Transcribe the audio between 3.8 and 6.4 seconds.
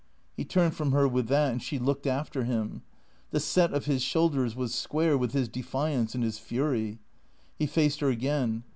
his shoulders was square with his defiance and his